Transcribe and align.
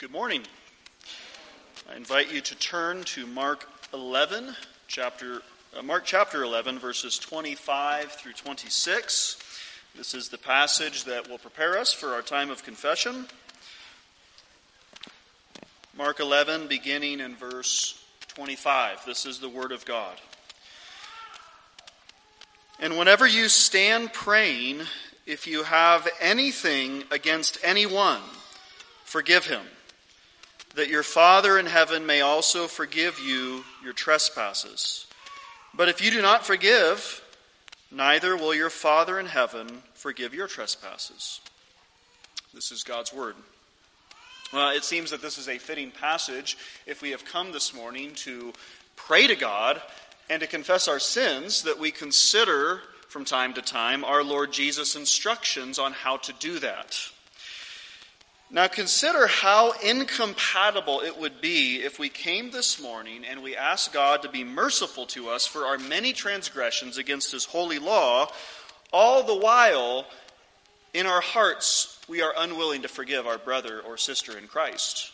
Good 0.00 0.12
morning. 0.12 0.44
I 1.92 1.94
invite 1.94 2.32
you 2.32 2.40
to 2.40 2.54
turn 2.54 3.02
to 3.02 3.26
Mark 3.26 3.68
11, 3.92 4.56
chapter 4.88 5.42
uh, 5.76 5.82
Mark 5.82 6.06
chapter 6.06 6.42
11 6.42 6.78
verses 6.78 7.18
25 7.18 8.10
through 8.12 8.32
26. 8.32 9.36
This 9.94 10.14
is 10.14 10.30
the 10.30 10.38
passage 10.38 11.04
that 11.04 11.28
will 11.28 11.36
prepare 11.36 11.76
us 11.76 11.92
for 11.92 12.14
our 12.14 12.22
time 12.22 12.48
of 12.48 12.64
confession. 12.64 13.26
Mark 15.94 16.18
11 16.18 16.66
beginning 16.66 17.20
in 17.20 17.36
verse 17.36 18.02
25. 18.28 19.04
This 19.04 19.26
is 19.26 19.38
the 19.38 19.50
word 19.50 19.70
of 19.70 19.84
God. 19.84 20.18
And 22.78 22.96
whenever 22.96 23.26
you 23.26 23.50
stand 23.50 24.14
praying, 24.14 24.80
if 25.26 25.46
you 25.46 25.64
have 25.64 26.08
anything 26.22 27.04
against 27.10 27.58
anyone, 27.62 28.22
forgive 29.04 29.44
him 29.44 29.60
that 30.74 30.88
your 30.88 31.02
Father 31.02 31.58
in 31.58 31.66
heaven 31.66 32.06
may 32.06 32.20
also 32.20 32.66
forgive 32.66 33.18
you 33.18 33.64
your 33.82 33.92
trespasses. 33.92 35.06
But 35.74 35.88
if 35.88 36.02
you 36.02 36.10
do 36.10 36.22
not 36.22 36.46
forgive, 36.46 37.22
neither 37.90 38.36
will 38.36 38.54
your 38.54 38.70
Father 38.70 39.18
in 39.18 39.26
heaven 39.26 39.82
forgive 39.94 40.34
your 40.34 40.46
trespasses. 40.46 41.40
This 42.54 42.72
is 42.72 42.82
God's 42.82 43.12
Word. 43.12 43.34
Uh, 44.52 44.72
it 44.74 44.82
seems 44.82 45.10
that 45.12 45.22
this 45.22 45.38
is 45.38 45.48
a 45.48 45.58
fitting 45.58 45.92
passage 45.92 46.58
if 46.86 47.02
we 47.02 47.10
have 47.10 47.24
come 47.24 47.52
this 47.52 47.72
morning 47.72 48.12
to 48.14 48.52
pray 48.96 49.26
to 49.26 49.36
God 49.36 49.80
and 50.28 50.40
to 50.40 50.48
confess 50.48 50.88
our 50.88 50.98
sins, 50.98 51.62
that 51.62 51.78
we 51.78 51.90
consider 51.90 52.80
from 53.08 53.24
time 53.24 53.54
to 53.54 53.62
time 53.62 54.04
our 54.04 54.22
Lord 54.22 54.52
Jesus' 54.52 54.96
instructions 54.96 55.78
on 55.78 55.92
how 55.92 56.16
to 56.18 56.32
do 56.34 56.58
that. 56.60 56.98
Now 58.52 58.66
consider 58.66 59.28
how 59.28 59.72
incompatible 59.80 61.02
it 61.02 61.16
would 61.16 61.40
be 61.40 61.76
if 61.76 62.00
we 62.00 62.08
came 62.08 62.50
this 62.50 62.82
morning 62.82 63.24
and 63.24 63.44
we 63.44 63.56
asked 63.56 63.92
God 63.92 64.22
to 64.22 64.28
be 64.28 64.42
merciful 64.42 65.06
to 65.06 65.28
us 65.28 65.46
for 65.46 65.66
our 65.66 65.78
many 65.78 66.12
transgressions 66.12 66.98
against 66.98 67.30
His 67.30 67.44
holy 67.44 67.78
law, 67.78 68.28
all 68.92 69.22
the 69.22 69.36
while 69.36 70.04
in 70.92 71.06
our 71.06 71.20
hearts 71.20 72.00
we 72.08 72.22
are 72.22 72.34
unwilling 72.36 72.82
to 72.82 72.88
forgive 72.88 73.24
our 73.24 73.38
brother 73.38 73.80
or 73.80 73.96
sister 73.96 74.36
in 74.36 74.48
Christ. 74.48 75.12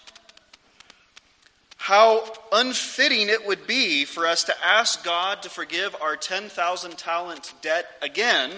How 1.76 2.24
unfitting 2.52 3.28
it 3.28 3.46
would 3.46 3.66
be 3.66 4.06
for 4.06 4.26
us 4.26 4.44
to 4.44 4.64
ask 4.64 5.04
God 5.04 5.42
to 5.42 5.50
forgive 5.50 5.94
our 6.00 6.16
10,000 6.16 6.96
talent 6.96 7.52
debt 7.60 7.86
again 8.00 8.50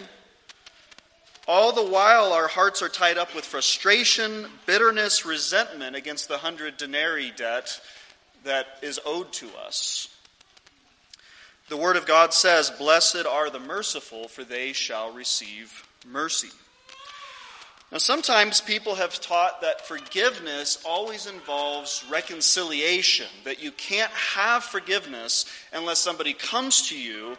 all 1.49 1.73
the 1.73 1.83
while, 1.83 2.35
our 2.35 2.47
hearts 2.47 2.83
are 2.83 2.91
tied 2.91 3.17
up 3.17 3.35
with 3.35 3.47
frustration, 3.47 4.47
bitterness, 4.67 5.25
resentment 5.25 5.97
against 5.97 6.29
the 6.29 6.37
hundred 6.37 6.77
denarii 6.77 7.33
debt 7.35 7.81
that 8.45 8.67
is 8.83 9.01
owed 9.07 9.33
to 9.33 9.49
us. 9.67 10.15
The 11.71 11.77
Word 11.79 11.97
of 11.97 12.07
God 12.07 12.35
says, 12.35 12.71
Blessed 12.71 13.25
are 13.27 13.49
the 13.49 13.61
merciful, 13.61 14.29
for 14.29 14.45
they 14.45 14.75
shall 14.75 15.11
receive 15.11 15.87
mercy. 16.07 16.51
Now, 17.91 17.99
sometimes 17.99 18.61
people 18.61 18.97
have 18.97 19.19
taught 19.19 19.63
that 19.63 19.87
forgiveness 19.87 20.83
always 20.85 21.27
involves 21.27 22.05
reconciliation, 22.11 23.27
that 23.45 23.63
you 23.63 23.73
can't 23.73 24.13
have 24.13 24.65
forgiveness 24.65 25.47
unless 25.73 25.99
somebody 25.99 26.35
comes 26.35 26.89
to 26.91 26.99
you 26.99 27.39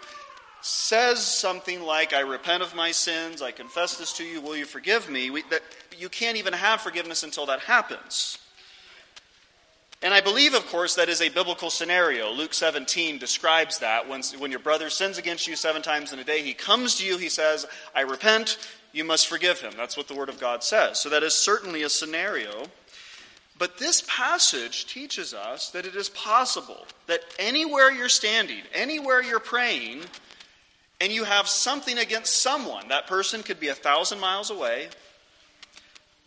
says 0.62 1.26
something 1.26 1.82
like, 1.82 2.14
I 2.14 2.22
repent 2.22 2.64
of 2.64 2.76
my 2.76 2.92
sins, 2.92 3.42
I 3.42 3.52
confess 3.52 3.98
this 3.98 4.14
to 4.18 4.24
you, 4.24 4.42
will 4.42 4.56
you 4.56 4.66
forgive 4.66 5.10
me? 5.10 5.30
We, 5.30 5.44
that, 5.50 5.62
you 5.98 6.10
can't 6.10 6.38
even 6.38 6.54
have 6.54 6.82
forgiveness 6.82 7.24
until 7.24 7.46
that 7.48 7.62
happens. 7.62 8.38
And 10.02 10.14
I 10.14 10.22
believe, 10.22 10.54
of 10.54 10.66
course, 10.68 10.96
that 10.96 11.10
is 11.10 11.22
a 11.22 11.28
biblical 11.30 11.70
scenario. 11.70 12.32
Luke 12.32 12.54
17 12.54 13.18
describes 13.18 13.80
that. 13.80 14.08
When, 14.08 14.22
when 14.38 14.50
your 14.50 14.62
brother 14.62 14.90
sins 14.90 15.18
against 15.18 15.48
you 15.48 15.58
seven 15.58 15.82
times 15.82 16.14
in 16.14 16.20
a 16.20 16.24
day, 16.24 16.42
he 16.42 16.54
comes 16.54 16.96
to 16.96 17.06
you, 17.06 17.18
he 17.18 17.28
says, 17.28 17.66
I 17.94 18.02
repent, 18.02 18.58
you 18.94 19.04
must 19.04 19.28
forgive 19.28 19.60
him. 19.60 19.74
That's 19.76 19.98
what 19.98 20.08
the 20.08 20.16
Word 20.16 20.30
of 20.30 20.40
God 20.40 20.64
says. 20.64 21.00
So 21.00 21.10
that 21.10 21.24
is 21.24 21.34
certainly 21.34 21.84
a 21.84 21.90
scenario. 21.90 22.68
But 23.58 23.78
this 23.78 24.02
passage 24.08 24.86
teaches 24.86 25.34
us 25.34 25.70
that 25.72 25.86
it 25.86 25.96
is 25.96 26.08
possible 26.08 26.86
that 27.08 27.20
anywhere 27.38 27.92
you're 27.92 28.08
standing, 28.08 28.62
anywhere 28.74 29.22
you're 29.22 29.42
praying, 29.42 30.04
and 31.02 31.12
you 31.12 31.24
have 31.24 31.48
something 31.48 31.98
against 31.98 32.42
someone, 32.42 32.90
that 32.90 33.08
person 33.08 33.44
could 33.44 33.60
be 33.60 33.70
a 33.70 33.76
thousand 33.76 34.20
miles 34.20 34.50
away, 34.50 34.90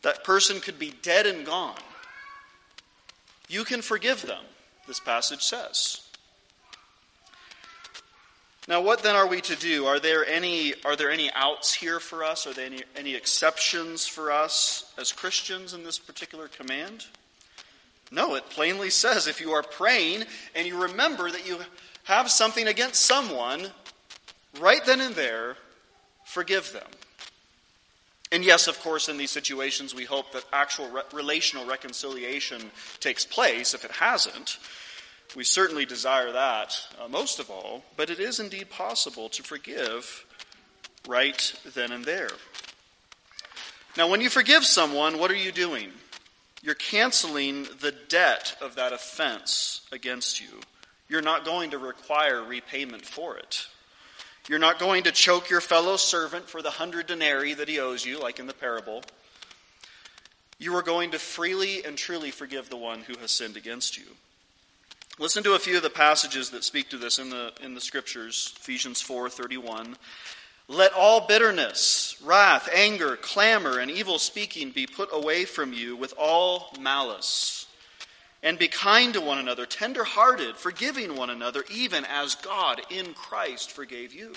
that 0.02 0.24
person 0.24 0.60
could 0.60 0.78
be 0.78 0.92
dead 1.02 1.26
and 1.26 1.44
gone. 1.44 1.76
You 3.48 3.64
can 3.64 3.82
forgive 3.82 4.22
them, 4.22 4.44
this 4.86 5.00
passage 5.00 5.42
says. 5.42 6.00
Now, 8.68 8.80
what 8.80 9.02
then 9.02 9.16
are 9.16 9.26
we 9.26 9.40
to 9.42 9.56
do? 9.56 9.86
Are 9.86 9.98
there 9.98 10.24
any, 10.24 10.74
are 10.84 10.94
there 10.94 11.10
any 11.10 11.30
outs 11.32 11.74
here 11.74 11.98
for 11.98 12.22
us? 12.22 12.46
Are 12.46 12.52
there 12.54 12.66
any, 12.66 12.82
any 12.96 13.14
exceptions 13.14 14.06
for 14.06 14.30
us 14.30 14.92
as 14.96 15.12
Christians 15.12 15.74
in 15.74 15.82
this 15.82 15.98
particular 15.98 16.46
command? 16.46 17.06
No, 18.12 18.36
it 18.36 18.48
plainly 18.50 18.90
says 18.90 19.26
if 19.26 19.40
you 19.40 19.50
are 19.52 19.64
praying 19.64 20.24
and 20.54 20.66
you 20.66 20.80
remember 20.80 21.30
that 21.30 21.46
you 21.46 21.58
have 22.04 22.30
something 22.30 22.68
against 22.68 23.04
someone, 23.04 23.68
right 24.60 24.84
then 24.84 25.00
and 25.00 25.14
there, 25.14 25.56
forgive 26.24 26.72
them. 26.72 26.88
And 28.30 28.42
yes, 28.42 28.66
of 28.66 28.80
course, 28.80 29.10
in 29.10 29.18
these 29.18 29.30
situations, 29.30 29.94
we 29.94 30.04
hope 30.04 30.32
that 30.32 30.44
actual 30.52 30.88
re- 30.88 31.02
relational 31.12 31.66
reconciliation 31.66 32.70
takes 32.98 33.26
place. 33.26 33.74
If 33.74 33.84
it 33.84 33.90
hasn't, 33.90 34.58
we 35.36 35.44
certainly 35.44 35.84
desire 35.84 36.32
that 36.32 36.74
uh, 36.98 37.08
most 37.08 37.38
of 37.38 37.50
all, 37.50 37.84
but 37.96 38.08
it 38.08 38.18
is 38.18 38.40
indeed 38.40 38.70
possible 38.70 39.28
to 39.28 39.42
forgive 39.42 40.24
right 41.06 41.54
then 41.74 41.92
and 41.92 42.04
there. 42.04 42.30
Now, 43.98 44.08
when 44.08 44.22
you 44.22 44.30
forgive 44.30 44.64
someone, 44.64 45.19
what 45.19 45.30
are 45.30 45.36
you 45.36 45.52
doing? 45.52 45.90
You're 46.62 46.74
canceling 46.74 47.64
the 47.80 47.92
debt 48.08 48.56
of 48.62 48.76
that 48.76 48.94
offense 48.94 49.82
against 49.92 50.40
you. 50.40 50.60
You're 51.08 51.20
not 51.20 51.44
going 51.44 51.70
to 51.72 51.78
require 51.78 52.42
repayment 52.42 53.04
for 53.04 53.36
it. 53.36 53.66
You're 54.48 54.58
not 54.58 54.78
going 54.78 55.04
to 55.04 55.12
choke 55.12 55.50
your 55.50 55.60
fellow 55.60 55.97
servant 55.97 56.48
for 56.48 56.62
the 56.62 56.70
hundred 56.70 57.06
denarii 57.06 57.54
that 57.54 57.69
he 57.69 57.78
owes 57.78 58.04
you, 58.04 58.20
like 58.20 58.38
in 58.38 58.47
the 58.47 58.53
parable. 58.53 59.03
You 60.58 60.75
are 60.76 60.82
going 60.82 61.12
to 61.12 61.19
freely 61.19 61.84
and 61.84 61.97
truly 61.97 62.30
forgive 62.30 62.69
the 62.69 62.76
one 62.76 63.00
who 63.00 63.19
has 63.19 63.31
sinned 63.31 63.56
against 63.56 63.97
you. 63.97 64.04
Listen 65.19 65.42
to 65.44 65.54
a 65.54 65.58
few 65.58 65.76
of 65.76 65.82
the 65.82 65.91
passages 65.91 66.50
that 66.50 66.64
speak 66.64 66.88
to 66.88 66.97
this 66.97 67.19
in 67.19 67.31
the, 67.31 67.52
in 67.62 67.75
the 67.75 67.81
scriptures. 67.81 68.54
Ephesians 68.58 69.02
4:31. 69.02 69.97
Let 70.69 70.92
all 70.94 71.26
bitterness, 71.26 72.16
wrath, 72.22 72.69
anger, 72.72 73.16
clamor, 73.16 73.78
and 73.78 73.91
evil 73.91 74.19
speaking 74.19 74.70
be 74.70 74.86
put 74.86 75.10
away 75.12 75.44
from 75.44 75.72
you 75.72 75.97
with 75.97 76.14
all 76.16 76.75
malice. 76.81 77.61
And 78.42 78.58
be 78.58 78.69
kind 78.69 79.14
to 79.14 79.20
one 79.20 79.38
another, 79.38 79.66
tenderhearted, 79.66 80.56
forgiving 80.56 81.14
one 81.14 81.30
another, 81.30 81.64
even 81.70 82.04
as 82.04 82.34
God 82.34 82.80
in 82.91 83.14
Christ 83.14 83.70
forgave 83.70 84.12
you. 84.12 84.32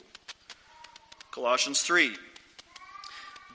Colossians 1.32 1.82
3. 1.82 2.16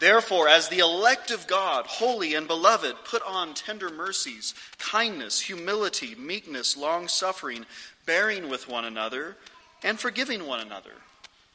Therefore, 0.01 0.49
as 0.49 0.69
the 0.69 0.79
elect 0.79 1.31
of 1.31 1.47
God, 1.47 1.87
holy 1.87 2.35
and 2.35 2.49
beloved, 2.49 2.97
put 3.05 3.23
on 3.23 3.53
tender 3.53 3.91
mercies, 3.91 4.55
kindness, 4.79 5.41
humility, 5.41 6.15
meekness, 6.15 6.77
long 6.77 7.07
suffering, 7.07 7.67
bearing 8.07 8.49
with 8.49 8.67
one 8.67 8.87
another, 8.87 9.37
and 9.85 10.01
forgiving 10.01 10.47
one 10.47 10.61
another. 10.61 10.95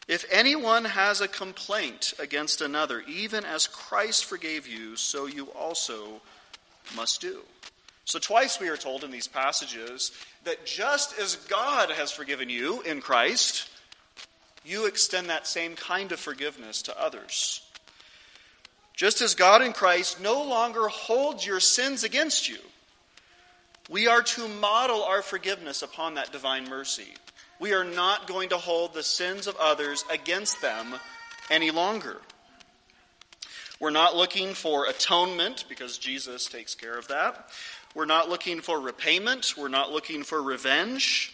If 0.08 0.26
anyone 0.32 0.86
has 0.86 1.22
a 1.22 1.28
complaint 1.28 2.14
against 2.20 2.62
another, 2.62 3.02
even 3.08 3.44
as 3.44 3.66
Christ 3.66 4.26
forgave 4.26 4.68
you, 4.68 4.96
so 4.96 5.26
you 5.26 5.48
also 5.48 6.22
must 6.96 7.20
do. 7.22 7.42
So, 8.06 8.20
twice 8.20 8.60
we 8.60 8.70
are 8.70 8.78
told 8.78 9.04
in 9.04 9.10
these 9.10 9.28
passages 9.28 10.12
that 10.44 10.66
just 10.66 11.20
as 11.20 11.36
God 11.36 11.90
has 11.90 12.12
forgiven 12.12 12.50
you 12.50 12.82
in 12.82 13.02
Christ, 13.02 13.68
you 14.64 14.86
extend 14.86 15.30
that 15.30 15.48
same 15.48 15.76
kind 15.76 16.12
of 16.12 16.20
forgiveness 16.20 16.84
to 16.84 17.02
others. 17.02 17.62
Just 18.96 19.22
as 19.22 19.36
God 19.36 19.62
in 19.62 19.74
Christ 19.74 20.22
no 20.22 20.44
longer 20.44 20.88
holds 20.88 21.46
your 21.46 21.60
sins 21.60 22.04
against 22.04 22.48
you, 22.48 22.60
we 23.90 24.08
are 24.08 24.22
to 24.22 24.48
model 24.48 25.04
our 25.04 25.22
forgiveness 25.22 25.82
upon 25.82 26.14
that 26.16 26.32
divine 26.32 26.70
mercy. 26.70 27.14
We 27.60 27.74
are 27.74 27.84
not 27.84 28.28
going 28.28 28.50
to 28.50 28.58
hold 28.58 28.94
the 28.94 29.04
sins 29.04 29.48
of 29.48 29.56
others 29.58 30.06
against 30.12 30.62
them 30.62 30.96
any 31.50 31.72
longer. 31.72 32.22
We're 33.80 33.92
not 33.92 34.16
looking 34.16 34.54
for 34.54 34.88
atonement 34.88 35.66
because 35.68 35.98
Jesus 35.98 36.48
takes 36.48 36.76
care 36.76 36.98
of 36.98 37.08
that. 37.10 37.50
We're 37.96 38.06
not 38.06 38.30
looking 38.30 38.60
for 38.60 38.80
repayment. 38.80 39.54
We're 39.58 39.70
not 39.70 39.90
looking 39.90 40.24
for 40.24 40.44
revenge. 40.44 41.34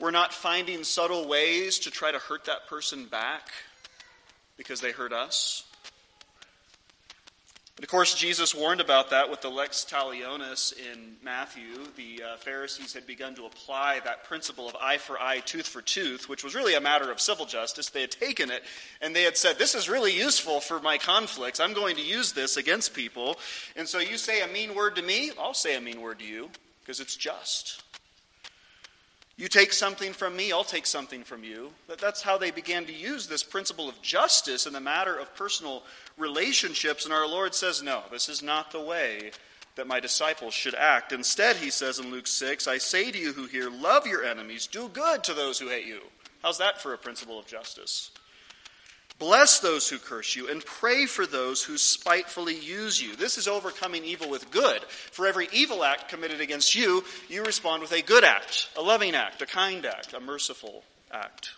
We're 0.00 0.10
not 0.10 0.32
finding 0.32 0.82
subtle 0.82 1.28
ways 1.28 1.80
to 1.80 1.90
try 1.90 2.10
to 2.10 2.18
hurt 2.18 2.46
that 2.46 2.66
person 2.66 3.04
back 3.04 3.48
because 4.56 4.80
they 4.80 4.90
hurt 4.90 5.12
us. 5.12 5.67
But 7.78 7.84
of 7.84 7.90
course, 7.90 8.16
Jesus 8.16 8.56
warned 8.56 8.80
about 8.80 9.10
that 9.10 9.30
with 9.30 9.40
the 9.40 9.50
lex 9.50 9.86
talionis 9.88 10.72
in 10.76 11.14
Matthew. 11.22 11.76
The 11.94 12.24
uh, 12.24 12.36
Pharisees 12.38 12.92
had 12.92 13.06
begun 13.06 13.36
to 13.36 13.46
apply 13.46 14.00
that 14.00 14.24
principle 14.24 14.68
of 14.68 14.74
eye 14.80 14.98
for 14.98 15.16
eye, 15.20 15.38
tooth 15.38 15.68
for 15.68 15.80
tooth, 15.80 16.28
which 16.28 16.42
was 16.42 16.56
really 16.56 16.74
a 16.74 16.80
matter 16.80 17.08
of 17.12 17.20
civil 17.20 17.46
justice. 17.46 17.88
They 17.88 18.00
had 18.00 18.10
taken 18.10 18.50
it 18.50 18.64
and 19.00 19.14
they 19.14 19.22
had 19.22 19.36
said, 19.36 19.58
This 19.58 19.76
is 19.76 19.88
really 19.88 20.12
useful 20.12 20.58
for 20.58 20.80
my 20.80 20.98
conflicts. 20.98 21.60
I'm 21.60 21.72
going 21.72 21.94
to 21.94 22.02
use 22.02 22.32
this 22.32 22.56
against 22.56 22.94
people. 22.94 23.38
And 23.76 23.86
so 23.86 24.00
you 24.00 24.18
say 24.18 24.42
a 24.42 24.48
mean 24.48 24.74
word 24.74 24.96
to 24.96 25.02
me, 25.02 25.30
I'll 25.38 25.54
say 25.54 25.76
a 25.76 25.80
mean 25.80 26.00
word 26.00 26.18
to 26.18 26.24
you 26.24 26.50
because 26.80 26.98
it's 26.98 27.14
just. 27.14 27.84
You 29.38 29.46
take 29.46 29.72
something 29.72 30.12
from 30.12 30.34
me, 30.34 30.50
I'll 30.50 30.64
take 30.64 30.84
something 30.84 31.22
from 31.22 31.44
you. 31.44 31.70
That's 31.86 32.22
how 32.22 32.38
they 32.38 32.50
began 32.50 32.84
to 32.86 32.92
use 32.92 33.28
this 33.28 33.44
principle 33.44 33.88
of 33.88 34.02
justice 34.02 34.66
in 34.66 34.72
the 34.72 34.80
matter 34.80 35.16
of 35.16 35.32
personal 35.36 35.84
relationships. 36.16 37.04
And 37.04 37.14
our 37.14 37.26
Lord 37.26 37.54
says, 37.54 37.80
No, 37.80 38.02
this 38.10 38.28
is 38.28 38.42
not 38.42 38.72
the 38.72 38.80
way 38.80 39.30
that 39.76 39.86
my 39.86 40.00
disciples 40.00 40.54
should 40.54 40.74
act. 40.74 41.12
Instead, 41.12 41.54
he 41.54 41.70
says 41.70 42.00
in 42.00 42.10
Luke 42.10 42.26
6, 42.26 42.66
I 42.66 42.78
say 42.78 43.12
to 43.12 43.18
you 43.18 43.32
who 43.32 43.46
hear, 43.46 43.70
love 43.70 44.08
your 44.08 44.24
enemies, 44.24 44.66
do 44.66 44.88
good 44.88 45.22
to 45.22 45.34
those 45.34 45.60
who 45.60 45.68
hate 45.68 45.86
you. 45.86 46.00
How's 46.42 46.58
that 46.58 46.82
for 46.82 46.94
a 46.94 46.98
principle 46.98 47.38
of 47.38 47.46
justice? 47.46 48.10
Bless 49.18 49.58
those 49.58 49.88
who 49.88 49.98
curse 49.98 50.36
you, 50.36 50.48
and 50.48 50.64
pray 50.64 51.06
for 51.06 51.26
those 51.26 51.62
who 51.62 51.76
spitefully 51.76 52.54
use 52.54 53.02
you. 53.02 53.16
This 53.16 53.36
is 53.36 53.48
overcoming 53.48 54.04
evil 54.04 54.30
with 54.30 54.50
good. 54.52 54.82
For 54.84 55.26
every 55.26 55.48
evil 55.52 55.82
act 55.82 56.08
committed 56.08 56.40
against 56.40 56.76
you, 56.76 57.02
you 57.28 57.42
respond 57.42 57.82
with 57.82 57.92
a 57.92 58.00
good 58.00 58.22
act, 58.22 58.68
a 58.76 58.82
loving 58.82 59.16
act, 59.16 59.42
a 59.42 59.46
kind 59.46 59.84
act, 59.84 60.12
a 60.14 60.20
merciful 60.20 60.84
act. 61.10 61.50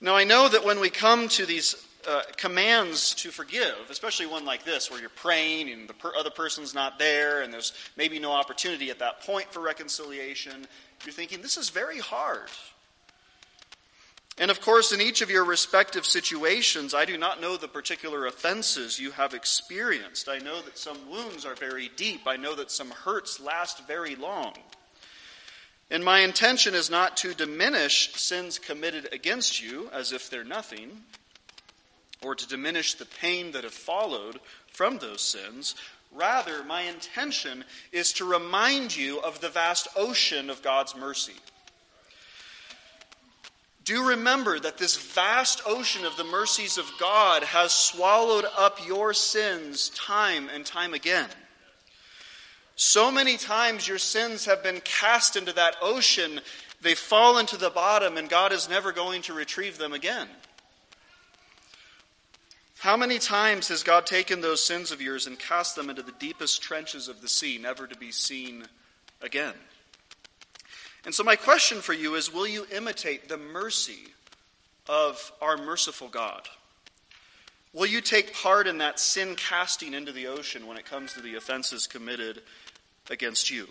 Now, 0.00 0.14
I 0.14 0.22
know 0.22 0.48
that 0.48 0.64
when 0.64 0.78
we 0.78 0.90
come 0.90 1.28
to 1.30 1.44
these 1.44 1.74
uh, 2.08 2.22
commands 2.36 3.12
to 3.16 3.30
forgive, 3.30 3.74
especially 3.90 4.26
one 4.26 4.44
like 4.44 4.64
this, 4.64 4.90
where 4.90 5.00
you're 5.00 5.10
praying 5.10 5.70
and 5.70 5.88
the 5.88 5.94
per- 5.94 6.16
other 6.16 6.30
person's 6.30 6.72
not 6.72 6.98
there, 6.98 7.42
and 7.42 7.52
there's 7.52 7.72
maybe 7.96 8.18
no 8.18 8.32
opportunity 8.32 8.90
at 8.90 9.00
that 9.00 9.20
point 9.22 9.52
for 9.52 9.60
reconciliation, 9.60 10.66
you're 11.04 11.12
thinking, 11.12 11.42
this 11.42 11.56
is 11.56 11.68
very 11.68 11.98
hard. 11.98 12.48
And 14.40 14.50
of 14.50 14.62
course, 14.62 14.90
in 14.90 15.02
each 15.02 15.20
of 15.20 15.28
your 15.28 15.44
respective 15.44 16.06
situations, 16.06 16.94
I 16.94 17.04
do 17.04 17.18
not 17.18 17.42
know 17.42 17.58
the 17.58 17.68
particular 17.68 18.24
offenses 18.24 18.98
you 18.98 19.10
have 19.10 19.34
experienced. 19.34 20.30
I 20.30 20.38
know 20.38 20.62
that 20.62 20.78
some 20.78 21.10
wounds 21.10 21.44
are 21.44 21.54
very 21.54 21.90
deep. 21.94 22.22
I 22.26 22.38
know 22.38 22.54
that 22.54 22.70
some 22.70 22.90
hurts 22.90 23.38
last 23.38 23.86
very 23.86 24.16
long. 24.16 24.54
And 25.90 26.02
my 26.02 26.20
intention 26.20 26.74
is 26.74 26.88
not 26.88 27.18
to 27.18 27.34
diminish 27.34 28.14
sins 28.14 28.58
committed 28.58 29.10
against 29.12 29.62
you 29.62 29.90
as 29.92 30.10
if 30.10 30.30
they're 30.30 30.42
nothing, 30.42 31.02
or 32.22 32.34
to 32.34 32.48
diminish 32.48 32.94
the 32.94 33.04
pain 33.04 33.52
that 33.52 33.64
have 33.64 33.74
followed 33.74 34.40
from 34.72 34.96
those 34.98 35.20
sins. 35.20 35.74
Rather, 36.12 36.64
my 36.64 36.82
intention 36.82 37.62
is 37.92 38.14
to 38.14 38.24
remind 38.24 38.96
you 38.96 39.20
of 39.20 39.42
the 39.42 39.50
vast 39.50 39.86
ocean 39.96 40.48
of 40.48 40.62
God's 40.62 40.96
mercy 40.96 41.34
do 43.90 44.10
remember 44.10 44.60
that 44.60 44.78
this 44.78 44.96
vast 44.96 45.62
ocean 45.66 46.04
of 46.04 46.16
the 46.16 46.22
mercies 46.22 46.78
of 46.78 46.88
God 47.00 47.42
has 47.42 47.72
swallowed 47.72 48.44
up 48.56 48.86
your 48.86 49.12
sins 49.12 49.88
time 49.88 50.48
and 50.54 50.64
time 50.64 50.94
again. 50.94 51.28
So 52.76 53.10
many 53.10 53.36
times 53.36 53.88
your 53.88 53.98
sins 53.98 54.44
have 54.44 54.62
been 54.62 54.80
cast 54.84 55.34
into 55.34 55.52
that 55.54 55.74
ocean, 55.82 56.40
they 56.80 56.94
fall 56.94 57.38
into 57.38 57.56
the 57.56 57.68
bottom, 57.68 58.16
and 58.16 58.28
God 58.28 58.52
is 58.52 58.68
never 58.68 58.92
going 58.92 59.22
to 59.22 59.34
retrieve 59.34 59.76
them 59.76 59.92
again. 59.92 60.28
How 62.78 62.96
many 62.96 63.18
times 63.18 63.66
has 63.68 63.82
God 63.82 64.06
taken 64.06 64.40
those 64.40 64.62
sins 64.62 64.92
of 64.92 65.02
yours 65.02 65.26
and 65.26 65.36
cast 65.36 65.74
them 65.74 65.90
into 65.90 66.04
the 66.04 66.14
deepest 66.20 66.62
trenches 66.62 67.08
of 67.08 67.22
the 67.22 67.28
sea, 67.28 67.58
never 67.58 67.88
to 67.88 67.98
be 67.98 68.12
seen 68.12 68.66
again? 69.20 69.54
And 71.04 71.14
so, 71.14 71.24
my 71.24 71.36
question 71.36 71.80
for 71.80 71.92
you 71.92 72.14
is 72.14 72.32
will 72.32 72.46
you 72.46 72.66
imitate 72.74 73.28
the 73.28 73.38
mercy 73.38 74.08
of 74.88 75.32
our 75.40 75.56
merciful 75.56 76.08
God? 76.08 76.48
Will 77.72 77.86
you 77.86 78.00
take 78.00 78.34
part 78.34 78.66
in 78.66 78.78
that 78.78 78.98
sin 78.98 79.36
casting 79.36 79.94
into 79.94 80.12
the 80.12 80.26
ocean 80.26 80.66
when 80.66 80.76
it 80.76 80.84
comes 80.84 81.12
to 81.12 81.20
the 81.20 81.36
offenses 81.36 81.86
committed 81.86 82.42
against 83.08 83.50
you? 83.50 83.68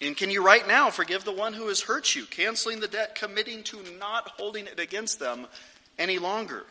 And 0.00 0.16
can 0.16 0.30
you 0.30 0.44
right 0.44 0.66
now 0.66 0.90
forgive 0.90 1.24
the 1.24 1.32
one 1.32 1.54
who 1.54 1.68
has 1.68 1.80
hurt 1.80 2.14
you, 2.14 2.26
canceling 2.26 2.80
the 2.80 2.88
debt, 2.88 3.14
committing 3.14 3.62
to 3.64 3.78
not 3.98 4.28
holding 4.36 4.66
it 4.66 4.78
against 4.78 5.18
them 5.18 5.46
any 5.98 6.18
longer? 6.18 6.64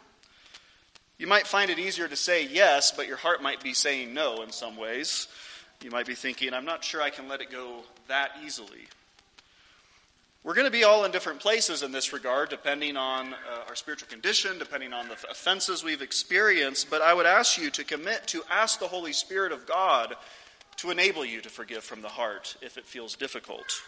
You 1.18 1.26
might 1.26 1.48
find 1.48 1.72
it 1.72 1.80
easier 1.80 2.08
to 2.08 2.16
say 2.16 2.46
yes, 2.46 2.92
but 2.92 3.08
your 3.08 3.18
heart 3.18 3.42
might 3.42 3.64
be 3.64 3.74
saying 3.74 4.14
no 4.14 4.44
in 4.44 4.52
some 4.52 4.78
ways. 4.78 5.28
You 5.82 5.90
might 5.90 6.06
be 6.06 6.16
thinking, 6.16 6.54
I'm 6.54 6.66
not 6.66 6.84
sure 6.84 7.02
I 7.02 7.10
can 7.10 7.28
let 7.28 7.42
it 7.42 7.50
go 7.50 7.84
that 8.08 8.32
easily. 8.46 8.88
We're 10.44 10.56
going 10.56 10.68
to 10.68 10.72
be 10.72 10.84
all 10.84 11.06
in 11.06 11.12
different 11.12 11.40
places 11.40 11.84
in 11.84 11.94
this 11.94 12.12
regard, 12.12 12.50
depending 12.50 12.98
on 12.98 13.34
uh, 13.34 13.38
our 13.70 13.76
spiritual 13.76 14.10
condition, 14.10 14.60
depending 14.60 14.92
on 14.92 15.08
the 15.08 15.14
offenses 15.32 15.86
we've 15.86 16.02
experienced. 16.02 16.90
But 16.90 17.02
I 17.02 17.14
would 17.14 17.26
ask 17.26 17.58
you 17.58 17.70
to 17.72 17.84
commit 17.86 18.28
to 18.28 18.44
ask 18.50 18.78
the 18.78 18.88
Holy 18.88 19.14
Spirit 19.14 19.54
of 19.54 19.66
God 19.66 20.16
to 20.78 20.92
enable 20.92 21.24
you 21.24 21.40
to 21.40 21.50
forgive 21.50 21.86
from 21.86 22.02
the 22.02 22.10
heart 22.10 22.58
if 22.62 22.78
it 22.78 22.86
feels 22.86 23.16
difficult. 23.16 23.82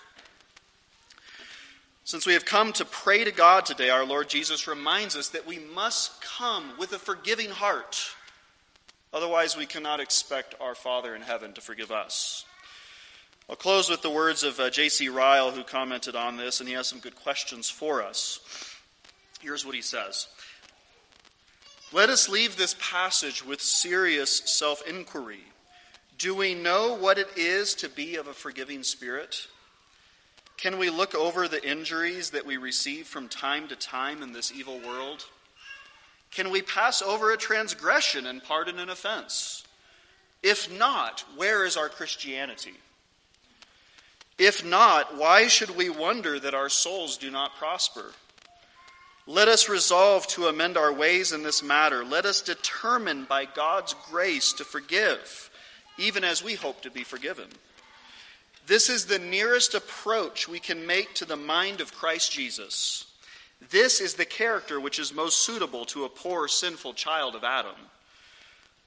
Since 2.06 2.25
we 2.25 2.34
have 2.34 2.46
come 2.46 2.72
to 2.74 2.86
pray 2.86 3.25
to 3.25 3.31
God 3.31 3.66
today, 3.66 3.90
our 3.90 4.06
Lord 4.06 4.30
Jesus 4.30 4.66
reminds 4.66 5.18
us 5.18 5.30
that 5.30 5.46
we 5.46 5.60
must 5.60 6.22
come 6.22 6.72
with 6.80 6.94
a 6.94 7.00
forgiving 7.00 7.50
heart. 7.50 8.00
Otherwise, 9.12 9.57
we 9.57 9.66
cannot 9.66 10.00
expect 10.00 10.56
our 10.62 10.75
Father 10.75 11.16
in 11.16 11.22
heaven 11.22 11.52
to 11.54 11.62
forgive 11.62 11.92
us. 11.92 12.46
I'll 13.50 13.56
close 13.56 13.89
with 13.89 14.01
the 14.01 14.09
words 14.09 14.44
of 14.44 14.59
uh, 14.59 14.71
J.C. 14.71 15.07
Ryle, 15.07 15.51
who 15.51 15.63
commented 15.63 16.15
on 16.15 16.36
this, 16.36 16.59
and 16.59 16.68
he 16.68 16.74
has 16.74 16.88
some 16.88 17.00
good 17.00 17.15
questions 17.15 17.69
for 17.69 18.01
us. 18.01 18.39
Here's 19.39 19.65
what 19.65 19.75
he 19.75 19.81
says 19.81 20.27
Let 21.94 22.09
us 22.09 22.27
leave 22.27 22.57
this 22.57 22.75
passage 22.80 23.45
with 23.45 23.62
serious 23.62 24.38
self 24.45 24.86
inquiry. 24.88 25.44
Do 26.18 26.33
we 26.33 26.56
know 26.56 26.95
what 26.95 27.19
it 27.19 27.27
is 27.38 27.75
to 27.75 27.89
be 27.89 28.15
of 28.15 28.27
a 28.27 28.33
forgiving 28.33 28.81
spirit? 28.83 29.47
Can 30.57 30.80
we 30.80 30.89
look 30.89 31.13
over 31.13 31.47
the 31.47 31.63
injuries 31.69 32.31
that 32.31 32.45
we 32.45 32.57
receive 32.57 33.06
from 33.06 33.27
time 33.27 33.68
to 33.68 33.75
time 33.75 34.24
in 34.24 34.31
this 34.31 34.51
evil 34.51 34.80
world? 34.80 35.25
Can 36.31 36.50
we 36.50 36.62
pass 36.62 37.01
over 37.01 37.31
a 37.31 37.38
transgression 37.38 38.25
and 38.25 38.42
pardon 38.42 38.80
an 38.80 38.89
offense? 38.89 39.65
If 40.42 40.71
not, 40.71 41.25
where 41.36 41.65
is 41.65 41.75
our 41.75 41.89
Christianity? 41.89 42.73
If 44.37 44.65
not, 44.65 45.18
why 45.18 45.47
should 45.47 45.75
we 45.75 45.89
wonder 45.89 46.39
that 46.39 46.54
our 46.54 46.69
souls 46.69 47.18
do 47.18 47.31
not 47.31 47.56
prosper? 47.56 48.11
Let 49.27 49.47
us 49.47 49.69
resolve 49.69 50.27
to 50.27 50.47
amend 50.47 50.77
our 50.77 50.94
ways 50.94 51.31
in 51.31 51.42
this 51.42 51.63
matter. 51.63 52.06
Let 52.06 52.25
us 52.25 52.42
determine 52.42 53.23
by 53.23 53.45
God's 53.45 53.95
grace 54.09 54.54
to 54.54 54.63
forgive, 54.63 55.49
even 55.97 56.23
as 56.23 56.44
we 56.44 56.54
hope 56.54 56.81
to 56.81 56.92
be 56.92 57.04
forgiven. 57.04 57.47
This 58.68 58.89
is 58.89 59.06
the 59.06 59.19
nearest 59.19 59.73
approach 59.73 60.47
we 60.47 60.59
can 60.59 60.85
make 60.85 61.13
to 61.15 61.25
the 61.25 61.35
mind 61.35 61.81
of 61.81 61.94
Christ 61.94 62.31
Jesus. 62.31 63.06
This 63.69 64.01
is 64.01 64.15
the 64.15 64.25
character 64.25 64.80
which 64.80 64.99
is 64.99 65.13
most 65.13 65.39
suitable 65.39 65.85
to 65.85 66.06
a 66.06 66.09
poor, 66.09 66.47
sinful 66.47 66.94
child 66.94 67.35
of 67.35 67.44
Adam. 67.44 67.75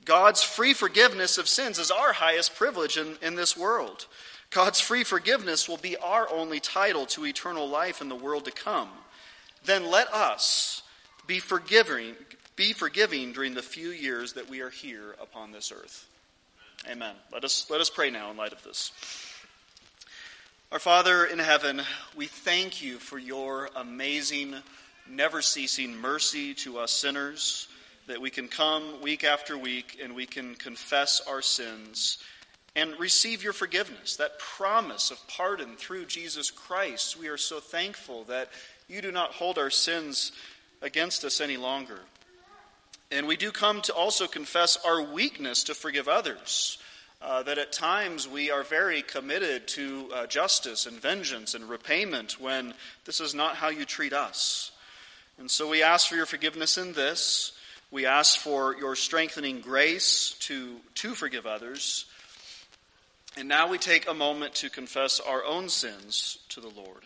God's 0.04 0.42
free 0.42 0.74
forgiveness 0.74 1.38
of 1.38 1.48
sins 1.48 1.78
is 1.78 1.90
our 1.90 2.12
highest 2.12 2.54
privilege 2.54 2.96
in, 2.96 3.16
in 3.22 3.34
this 3.34 3.56
world. 3.56 4.06
God's 4.50 4.80
free 4.80 5.04
forgiveness 5.04 5.68
will 5.68 5.76
be 5.76 5.96
our 5.96 6.28
only 6.30 6.58
title 6.58 7.06
to 7.06 7.26
eternal 7.26 7.68
life 7.68 8.00
in 8.00 8.08
the 8.08 8.14
world 8.14 8.46
to 8.46 8.50
come. 8.50 8.88
Then 9.64 9.90
let 9.90 10.12
us 10.12 10.82
be 11.26 11.38
forgiving, 11.38 12.14
be 12.56 12.72
forgiving 12.72 13.32
during 13.32 13.54
the 13.54 13.62
few 13.62 13.90
years 13.90 14.32
that 14.34 14.48
we 14.48 14.60
are 14.60 14.70
here 14.70 15.14
upon 15.20 15.52
this 15.52 15.70
earth. 15.70 16.06
Amen. 16.90 17.14
Let 17.30 17.44
us, 17.44 17.68
let 17.68 17.80
us 17.80 17.90
pray 17.90 18.10
now 18.10 18.30
in 18.30 18.36
light 18.36 18.52
of 18.52 18.62
this. 18.64 18.92
Our 20.72 20.78
Father 20.78 21.26
in 21.26 21.38
heaven, 21.38 21.82
we 22.16 22.26
thank 22.26 22.82
you 22.82 22.98
for 22.98 23.18
your 23.18 23.68
amazing, 23.76 24.54
never 25.10 25.42
ceasing 25.42 25.94
mercy 25.96 26.54
to 26.54 26.78
us 26.78 26.92
sinners, 26.92 27.68
that 28.06 28.20
we 28.20 28.30
can 28.30 28.48
come 28.48 29.02
week 29.02 29.24
after 29.24 29.58
week 29.58 29.98
and 30.02 30.14
we 30.14 30.24
can 30.24 30.54
confess 30.54 31.20
our 31.28 31.42
sins 31.42 32.18
and 32.76 32.98
receive 32.98 33.42
your 33.42 33.52
forgiveness, 33.52 34.16
that 34.16 34.38
promise 34.38 35.10
of 35.10 35.26
pardon 35.28 35.76
through 35.76 36.06
Jesus 36.06 36.50
Christ. 36.50 37.18
We 37.18 37.28
are 37.28 37.36
so 37.36 37.60
thankful 37.60 38.24
that 38.24 38.50
you 38.88 39.02
do 39.02 39.10
not 39.10 39.32
hold 39.32 39.58
our 39.58 39.70
sins 39.70 40.32
against 40.80 41.24
us 41.24 41.40
any 41.40 41.56
longer. 41.56 41.98
And 43.10 43.26
we 43.26 43.36
do 43.36 43.50
come 43.50 43.80
to 43.82 43.94
also 43.94 44.26
confess 44.26 44.78
our 44.84 45.02
weakness 45.02 45.64
to 45.64 45.74
forgive 45.74 46.08
others. 46.08 46.78
Uh, 47.20 47.42
that 47.42 47.58
at 47.58 47.72
times 47.72 48.28
we 48.28 48.48
are 48.48 48.62
very 48.62 49.02
committed 49.02 49.66
to 49.66 50.08
uh, 50.14 50.26
justice 50.26 50.86
and 50.86 51.00
vengeance 51.00 51.54
and 51.54 51.68
repayment 51.68 52.40
when 52.40 52.72
this 53.06 53.20
is 53.20 53.34
not 53.34 53.56
how 53.56 53.70
you 53.70 53.84
treat 53.84 54.12
us. 54.12 54.70
And 55.36 55.50
so 55.50 55.68
we 55.68 55.82
ask 55.82 56.08
for 56.08 56.14
your 56.14 56.26
forgiveness 56.26 56.78
in 56.78 56.92
this. 56.92 57.52
We 57.90 58.06
ask 58.06 58.38
for 58.38 58.76
your 58.76 58.94
strengthening 58.94 59.60
grace 59.60 60.36
to, 60.40 60.76
to 60.96 61.14
forgive 61.16 61.44
others. 61.44 62.04
And 63.36 63.48
now 63.48 63.68
we 63.68 63.78
take 63.78 64.08
a 64.08 64.14
moment 64.14 64.54
to 64.56 64.70
confess 64.70 65.20
our 65.20 65.44
own 65.44 65.68
sins 65.68 66.38
to 66.48 66.60
the 66.60 66.68
Lord. 66.70 67.04